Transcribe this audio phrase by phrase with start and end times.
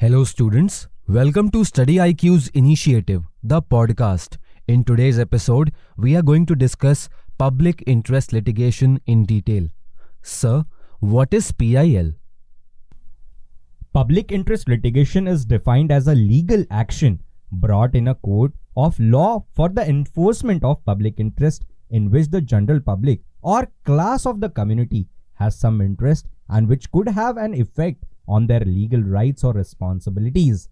[0.00, 0.88] Hello, students.
[1.06, 4.38] Welcome to Study IQ's initiative, the podcast.
[4.66, 9.68] In today's episode, we are going to discuss public interest litigation in detail.
[10.22, 10.64] Sir,
[11.00, 12.12] what is PIL?
[13.92, 17.20] Public interest litigation is defined as a legal action
[17.52, 22.40] brought in a court of law for the enforcement of public interest in which the
[22.40, 27.52] general public or class of the community has some interest and which could have an
[27.52, 30.68] effect on their legal rights or responsibilities.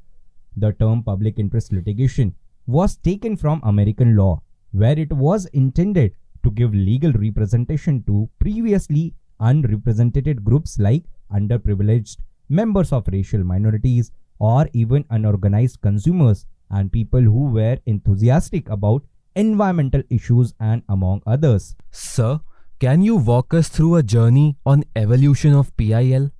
[0.57, 2.35] The term public interest litigation
[2.67, 9.15] was taken from American law, where it was intended to give legal representation to previously
[9.41, 17.47] unrepresented groups like underprivileged, members of racial minorities, or even unorganized consumers and people who
[17.47, 19.03] were enthusiastic about
[19.35, 21.75] environmental issues and among others.
[21.91, 22.41] Sir,
[22.79, 26.31] can you walk us through a journey on evolution of PIL?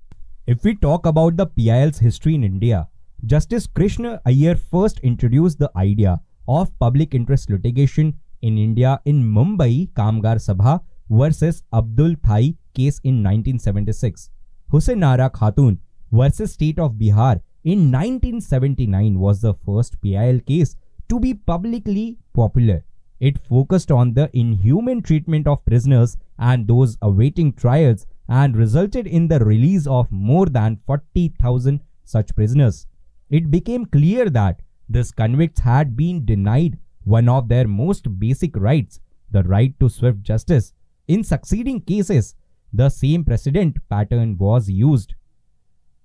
[0.53, 2.89] If we talk about the PIL's history in India,
[3.27, 9.93] Justice Krishna Iyer first introduced the idea of public interest litigation in India in Mumbai
[9.93, 14.31] Kamgar Sabha versus Abdul Thai case in 1976.
[14.73, 15.81] Husainara Khatun
[16.13, 20.77] versus State of Bihar in 1979 was the first PIL case
[21.11, 22.87] to be publicly popular.
[23.21, 29.29] It focused on the inhuman treatment of prisoners and those awaiting trials and resulted in
[29.29, 32.87] the release of more than 40,000 such prisoners.
[33.31, 39.01] It became clear that these convicts had been denied one of their most basic rights,
[39.31, 40.73] the right to swift justice.
[41.07, 42.35] In succeeding cases,
[42.73, 45.15] the same precedent pattern was used.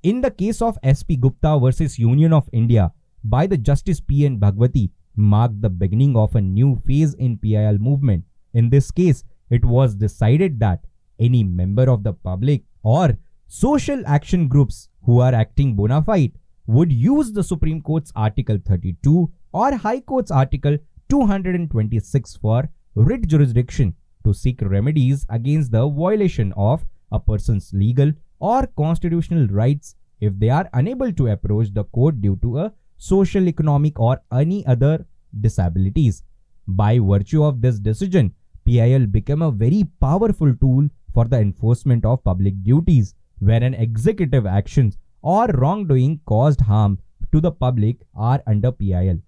[0.02, 2.92] In the case of SP Gupta versus Union of India
[3.24, 4.26] by the Justice P.
[4.26, 4.38] N.
[4.40, 8.26] Bhagwati marked the beginning of a new phase in PIL movement.
[8.54, 10.86] In this case, it was decided that
[11.28, 16.34] any member of the public or social action groups who are acting bona fide
[16.68, 20.78] would use the Supreme Court's Article 32 or High Court's Article
[21.10, 23.94] 226 for writ jurisdiction
[24.26, 30.50] to seek remedies against the violation of a person's legal or constitutional rights if they
[30.50, 35.06] are unable to approach the court due to a social, economic, or any other
[35.42, 36.24] disabilities.
[36.68, 38.34] By virtue of this decision,
[38.66, 44.98] PIL became a very powerful tool for the enforcement of public duties, wherein executive actions
[45.22, 47.00] or wrongdoing caused harm
[47.32, 49.20] to the public are under PIL.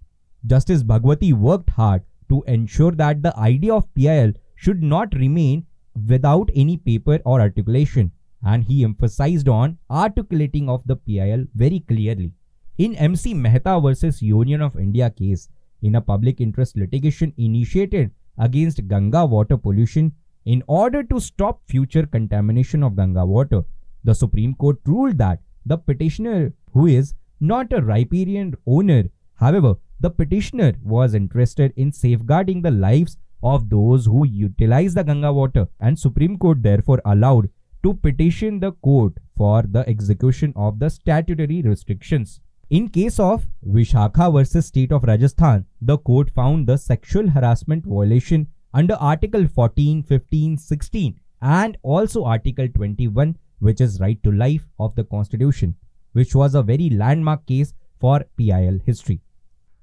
[0.46, 5.66] Justice Bhagwati worked hard to ensure that the idea of PIL should not remain
[6.08, 8.12] without any paper or articulation
[8.44, 12.32] and he emphasized on articulating of the PIL very clearly.
[12.78, 15.50] In MC Mehta versus Union of India case,
[15.82, 20.12] in a public interest litigation initiated against Ganga water pollution
[20.46, 23.64] in order to stop future contamination of Ganga water,
[24.04, 30.12] the Supreme Court ruled that the petitioner, who is not a riparian owner, however, the
[30.12, 35.98] petitioner was interested in safeguarding the lives of those who utilize the Ganga water, and
[35.98, 37.50] Supreme Court therefore allowed
[37.84, 42.40] to petition the court for the execution of the statutory restrictions.
[42.70, 48.48] In case of Vishakha versus State of Rajasthan, the court found the sexual harassment violation
[48.76, 54.94] under Article 14, 15, 16 and also Article 21 which is right to life of
[54.96, 55.76] the constitution
[56.12, 59.22] which was a very landmark case for PIL history.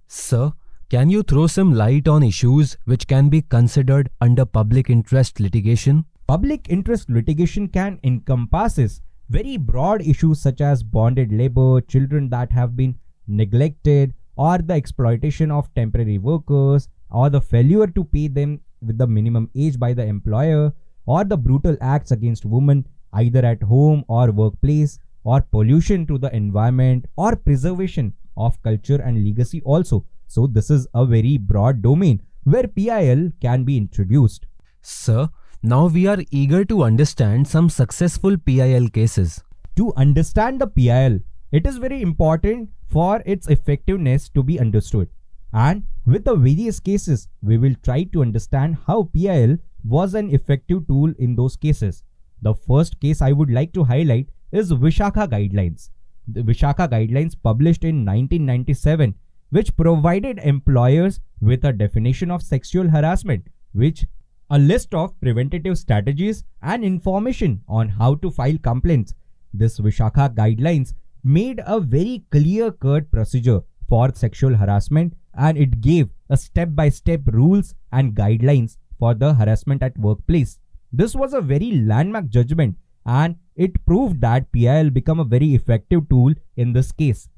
[0.09, 0.53] Sir,
[0.91, 6.05] can you throw some light on issues which can be considered under public interest litigation?
[6.27, 12.77] Public interest litigation can encompasses very broad issues such as bonded labor, children that have
[12.77, 18.99] been neglected, or the exploitation of temporary workers, or the failure to pay them with
[18.99, 20.73] the minimum age by the employer,
[21.07, 26.35] or the brutal acts against women either at home or workplace, or pollution to the
[26.35, 30.05] environment, or preservation of culture and legacy also.
[30.27, 34.47] So, this is a very broad domain where PIL can be introduced.
[34.81, 35.29] Sir,
[35.63, 39.43] now we are eager to understand some successful PIL cases.
[39.77, 41.21] To understand the PIL,
[41.53, 45.09] it is very important for its effectiveness to be understood.
[45.53, 50.87] And with the various cases, we will try to understand how PIL was an effective
[50.87, 52.03] tool in those cases.
[52.41, 55.91] The first case I would like to highlight is Vishaka Guidelines.
[56.27, 59.15] The Vishaka Guidelines published in 1997
[59.51, 64.07] which provided employers with a definition of sexual harassment which
[64.51, 69.15] a list of preventative strategies and information on how to file complaints.
[69.53, 76.11] This Vishaka guidelines made a very clear cut procedure for sexual harassment and it gave
[76.29, 80.59] a step by step rules and guidelines for the harassment at workplace.
[80.93, 86.09] This was a very landmark judgment and it proved that PIL become a very effective
[86.09, 87.29] tool in this case.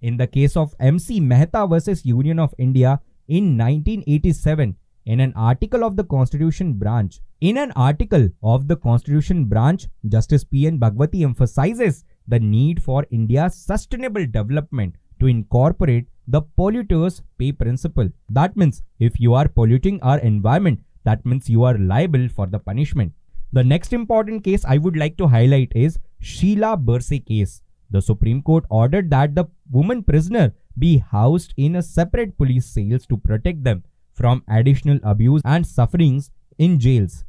[0.00, 4.76] In the case of MC Mehta versus Union of India in 1987,
[5.06, 10.44] in an article of the Constitution bench, in an article of the Constitution bench, Justice
[10.44, 10.78] P.N.
[10.78, 18.08] Bhagwati emphasizes the need for India's sustainable development to incorporate the polluters pay principle.
[18.30, 22.58] That means if you are polluting our environment, that means you are liable for the
[22.58, 23.12] punishment.
[23.52, 27.62] The next important case I would like to highlight is Sheela Barse case.
[27.90, 33.06] The Supreme Court ordered that the woman prisoner be housed in a separate police cells
[33.06, 37.24] to protect them from additional abuse and sufferings in jails.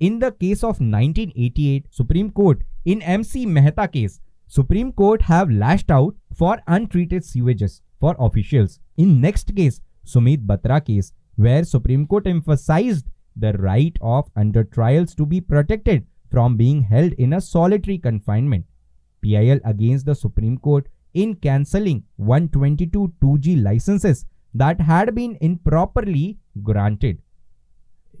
[0.00, 5.90] In the case of 1988 Supreme Court in MC Mehta case, Supreme Court have lashed
[5.90, 8.80] out for untreated sewages for officials.
[8.96, 15.14] In next case, Sunil Batra case, where Supreme Court emphasized the right of under trials
[15.14, 18.66] to be protected from being held in a solitary confinement.
[19.22, 27.20] PIL against the Supreme Court in cancelling 122 2G licenses that had been improperly granted.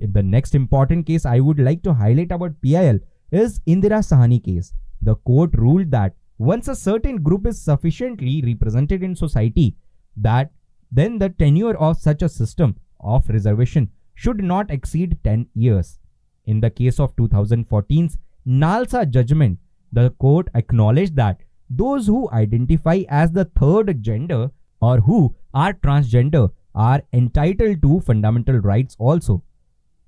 [0.00, 2.98] The next important case I would like to highlight about PIL
[3.30, 4.72] is Indra Sawhney case.
[5.02, 6.14] The court ruled that
[6.44, 9.76] once a certain group is sufficiently represented in society,
[10.16, 10.50] that
[10.92, 15.98] then the tenure of such a system of reservation should not exceed 10 years.
[16.44, 19.58] In the case of 2014's Nalsa judgment,
[19.92, 24.50] the court acknowledged that those who identify as the third gender
[24.80, 29.42] or who are transgender are entitled to fundamental rights also.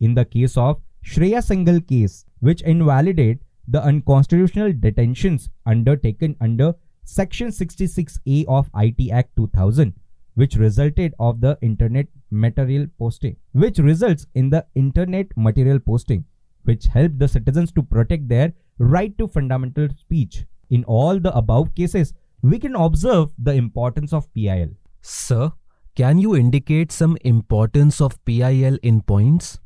[0.00, 6.74] In the case of Shreya Singhal case, which invalidate the unconstitutional detentions undertaken under
[7.04, 9.94] Section 66A of IT Act 2000,
[10.34, 16.24] which resulted of the internet material posting, which results in the internet material posting,
[16.64, 20.44] which help the citizens to protect their right to fundamental speech.
[20.70, 24.70] In all the above cases, we can observe the importance of PIL.
[25.00, 25.52] Sir,
[25.94, 29.58] can you indicate some importance of PIL in points?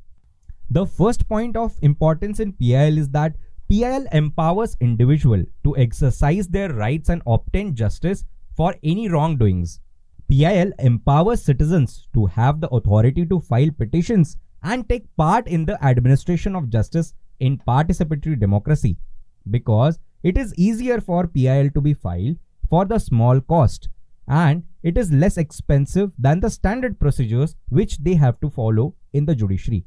[0.70, 3.36] The first point of importance in PIL is that
[3.70, 8.24] PIL empowers individual to exercise their rights and obtain justice
[8.56, 9.78] for any wrongdoings.
[10.28, 15.82] PIL empowers citizens to have the authority to file petitions and take part in the
[15.84, 18.96] administration of justice in participatory democracy
[19.48, 22.38] because it is easier for PIL to be filed
[22.68, 23.88] for the small cost
[24.26, 29.26] and it is less expensive than the standard procedures which they have to follow in
[29.26, 29.86] the judiciary.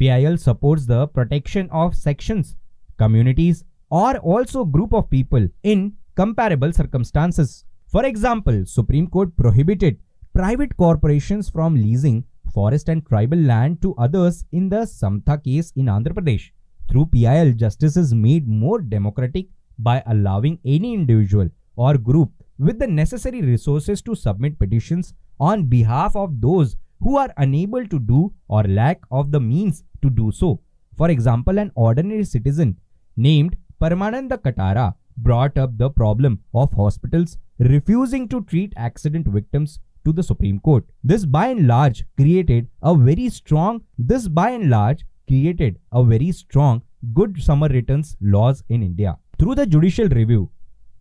[0.00, 2.56] PIL supports the protection of sections,
[2.98, 7.64] communities or also group of people in comparable circumstances.
[7.86, 9.98] For example, Supreme Court prohibited
[10.34, 15.86] private corporations from leasing forest and tribal land to others in the Samatha case in
[15.86, 16.50] Andhra Pradesh.
[16.88, 19.46] Through PIL, justice is made more democratic
[19.78, 26.14] by allowing any individual or group with the necessary resources to submit petitions on behalf
[26.14, 30.60] of those who are unable to do or lack of the means to do so.
[30.96, 32.78] For example, an ordinary citizen
[33.16, 40.12] named Paramananda Katara brought up the problem of hospitals refusing to treat accident victims to
[40.12, 40.84] the Supreme Court.
[41.04, 46.32] This by and large created a very strong this by and large created a very
[46.32, 46.82] strong
[47.14, 49.18] good Samaritan laws in India.
[49.38, 50.50] Through the judicial review,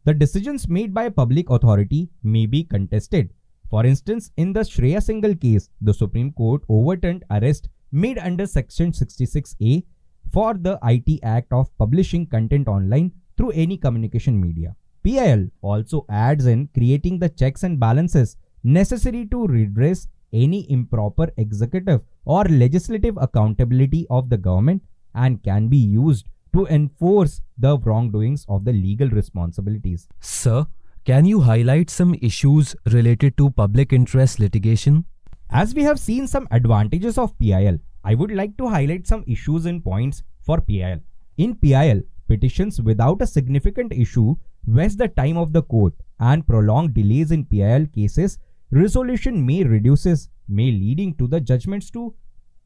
[0.06, 3.32] the decisions made by a public authority may be contested.
[3.70, 8.92] For instance, in the Shreya Singhal case, the Supreme Court overturned arrest made under Section
[8.92, 9.84] 66A
[10.32, 14.76] for the IT Act of publishing content online through any communication media.
[15.04, 22.02] PIL also adds in creating the checks and balances necessary to redress any improper executive
[22.26, 24.82] or legislative accountability of the government
[25.16, 30.08] and can be used to enforce the wrongdoings of the legal responsibilities.
[30.20, 30.66] Sir,
[31.04, 35.06] can you highlight some issues related to public interest litigation?
[35.54, 39.66] As we have seen some advantages of PIL, I would like to highlight some issues
[39.66, 41.02] and points for PIL.
[41.38, 46.94] In PIL, petitions without a significant issue waste the time of the court and prolonged
[46.94, 48.40] delays in PIL cases
[48.72, 52.16] resolution may reduces may leading to the judgments to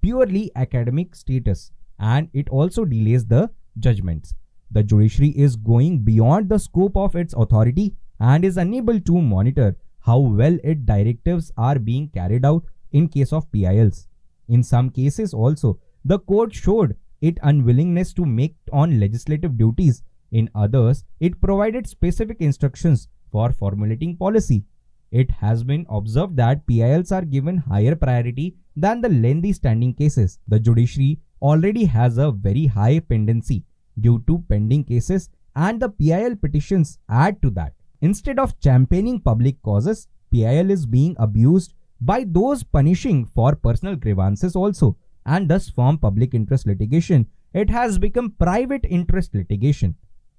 [0.03, 3.49] purely academic status and it also delays the
[3.79, 4.35] judgments.
[4.69, 9.75] The judiciary is going beyond the scope of its authority and is unable to monitor
[10.01, 12.63] how well its directives are being carried out
[12.99, 14.07] in case of PILs.
[14.47, 20.03] In some cases also, the court showed its unwillingness to make on legislative duties.
[20.31, 24.63] In others, it provided specific instructions for formulating policy.
[25.11, 30.39] It has been observed that PILs are given higher priority than the lengthy standing cases.
[30.47, 33.63] The judiciary already has a very high pendency
[33.99, 37.73] due to pending cases and the PIL petitions add to that.
[38.01, 41.73] Instead of championing public causes, PIL is being abused
[42.05, 44.95] by those punishing for personal grievances also,
[45.25, 49.95] and thus from public interest litigation, it has become private interest litigation.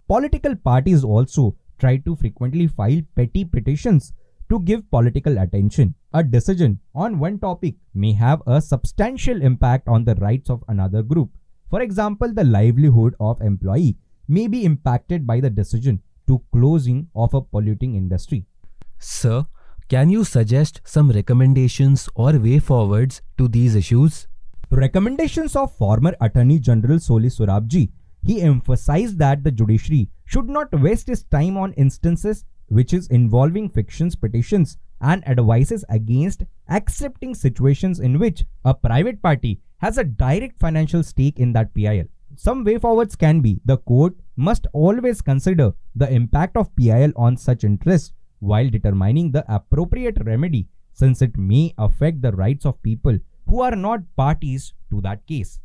[0.07, 4.13] Political parties also try to frequently file petty petitions
[4.49, 5.95] to give political attention.
[6.13, 11.03] A decision on one topic may have a substantial impact on the rights of another
[11.03, 11.31] group.
[11.69, 13.97] For example, the livelihood of employee
[14.29, 18.47] may be impacted by the decision to closing of a polluting industry.
[18.99, 19.47] Sir,
[19.89, 24.27] can you suggest some recommendations or way forwards to these issues?
[24.69, 27.91] Recommendations of former Attorney General Soli Sorabji.
[28.25, 33.69] He emphasized that the judiciary should not waste its time on instances which is involving
[33.69, 40.59] fictions petitions and advises against accepting situations in which a private party has a direct
[40.59, 42.07] financial stake in that PIL.
[42.35, 47.37] Some way forwards can be the court must always consider the impact of PIL on
[47.37, 53.19] such interests while determining the appropriate remedy since it may affect the rights of people
[53.49, 55.61] who are not parties to that case.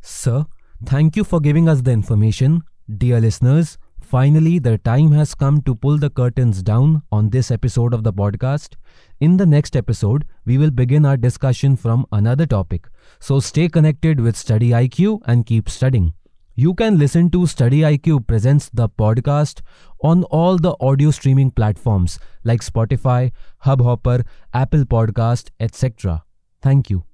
[0.00, 0.46] Sir,
[0.86, 2.62] thank you for giving us the information.
[2.98, 7.94] Dear listeners, finally the time has come to pull the curtains down on this episode
[7.94, 8.76] of the podcast.
[9.20, 12.88] In the next episode, we will begin our discussion from another topic.
[13.20, 16.14] So stay connected with Study IQ and keep studying.
[16.54, 19.60] You can listen to Study IQ presents the podcast
[20.02, 23.32] on all the audio streaming platforms like Spotify,
[23.64, 26.24] Hubhopper, Apple Podcast, etc.
[26.60, 27.09] Thank you.